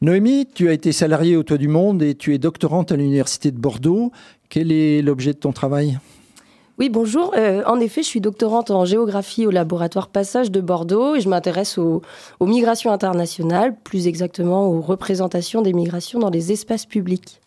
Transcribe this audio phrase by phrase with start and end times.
[0.00, 3.50] Noémie, tu as été salariée au Toit du Monde et tu es doctorante à l'Université
[3.50, 4.12] de Bordeaux.
[4.48, 5.98] Quel est l'objet de ton travail?
[6.78, 7.34] Oui, bonjour.
[7.36, 11.28] Euh, en effet, je suis doctorante en géographie au laboratoire Passage de Bordeaux et je
[11.28, 12.02] m'intéresse aux,
[12.40, 17.40] migrations internationales, plus exactement aux représentations des migrations dans les espaces publics.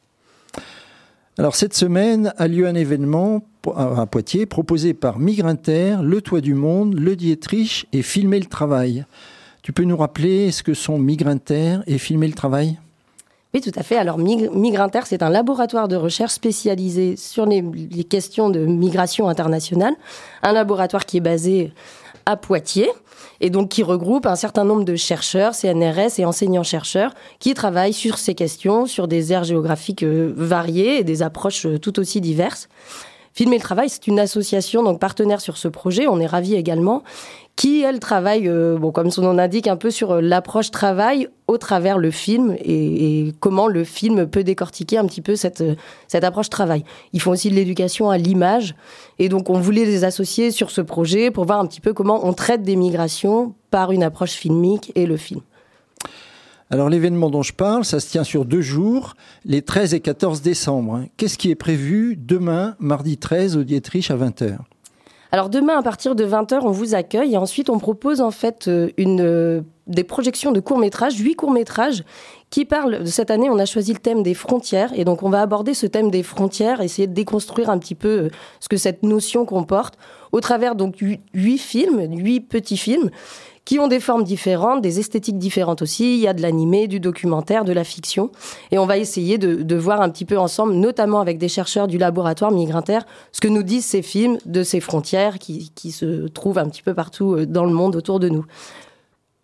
[1.38, 3.46] Alors cette semaine a lieu un événement
[3.78, 9.06] à Poitiers proposé par Migrinter, Le Toit du Monde, Le Dietrich et Filmer le Travail.
[9.62, 12.80] Tu peux nous rappeler ce que sont Migrinter et Filmer le Travail?
[13.54, 13.98] Oui, tout à fait.
[13.98, 17.62] Alors, Migrinter, c'est un laboratoire de recherche spécialisé sur les,
[18.06, 19.94] questions de migration internationale.
[20.42, 21.74] Un laboratoire qui est basé
[22.26, 22.90] à Poitiers
[23.40, 28.18] et donc qui regroupe un certain nombre de chercheurs, CNRS et enseignants-chercheurs qui travaillent sur
[28.18, 32.70] ces questions, sur des aires géographiques euh, variées et des approches euh, tout aussi diverses.
[33.34, 36.08] Filmer le travail, c'est une association donc partenaire sur ce projet.
[36.08, 37.04] On est ravis également
[37.56, 41.28] qui, elle, travaille, euh, bon, comme son nom l'indique, un peu sur euh, l'approche travail
[41.48, 45.76] au travers le film et, comment le film peut décortiquer un petit peu cette, euh,
[46.08, 46.84] cette approche travail.
[47.14, 48.74] Ils font aussi de l'éducation à l'image
[49.20, 52.26] et donc on voulait les associer sur ce projet pour voir un petit peu comment
[52.26, 55.42] on traite des migrations par une approche filmique et le film.
[56.72, 60.42] Alors l'événement dont je parle, ça se tient sur deux jours, les 13 et 14
[60.42, 60.96] décembre.
[60.96, 61.06] Hein.
[61.18, 64.58] Qu'est-ce qui est prévu demain, mardi 13, au Dietrich à 20h
[65.34, 68.68] alors demain, à partir de 20h, on vous accueille et ensuite on propose en fait
[68.68, 72.04] euh, euh, des projections de courts-métrages, huit courts-métrages
[72.50, 75.42] qui parlent, cette année, on a choisi le thème des frontières et donc on va
[75.42, 78.30] aborder ce thème des frontières, essayer de déconstruire un petit peu euh,
[78.60, 79.98] ce que cette notion comporte
[80.34, 83.10] au travers donc huit films, huit petits films
[83.66, 86.16] qui ont des formes différentes, des esthétiques différentes aussi.
[86.16, 88.32] Il y a de l'animé, du documentaire, de la fiction.
[88.72, 91.98] Et on va essayer de, voir un petit peu ensemble, notamment avec des chercheurs du
[91.98, 93.00] laboratoire Migrinter,
[93.32, 96.94] ce que nous disent ces films de ces frontières qui, se trouvent un petit peu
[96.94, 98.46] partout euh, dans le monde autour de nous.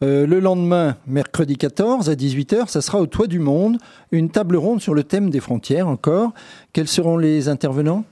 [0.03, 3.77] Euh, le lendemain, mercredi 14 à 18h, ça sera au Toit du Monde,
[4.11, 6.31] une table ronde sur le thème des frontières encore.
[6.71, 8.03] Quels seront les intervenants?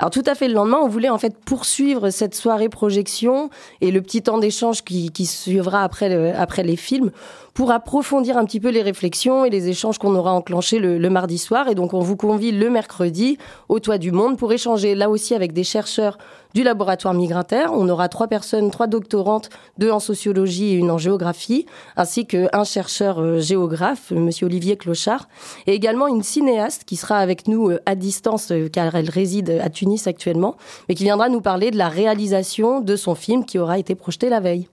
[0.00, 3.50] Alors tout à fait le lendemain, on voulait en fait poursuivre cette soirée projection
[3.80, 7.10] et le petit temps d'échange qui, qui suivra après, après les films
[7.52, 11.10] pour approfondir un petit peu les réflexions et les échanges qu'on aura enclenchés le, le,
[11.10, 11.66] mardi soir.
[11.68, 15.34] Et donc on vous convie le mercredi au Toit du Monde pour échanger là aussi
[15.34, 16.18] avec des chercheurs
[16.54, 17.66] du laboratoire Migrinter.
[17.72, 21.66] On aura trois personnes, trois doctorantes, deux en sociologie et une en géographie,
[21.96, 25.28] ainsi qu'un chercheur euh, géographe, monsieur Olivier Clochard,
[25.66, 29.58] et également une cinéaste qui sera avec nous euh, à distance euh, car elle réside
[29.62, 30.56] à Tunis actuellement,
[30.88, 34.28] mais qui viendra nous parler de la réalisation de son film qui aura été projeté
[34.28, 34.68] la veille.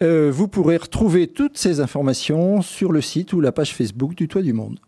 [0.00, 4.42] vous pourrez retrouver toutes ces informations sur le site ou la page Facebook du Toit
[4.42, 4.78] du Monde.